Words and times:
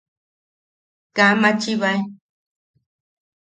Kaa 1.15 1.33
machibae. 1.41 1.99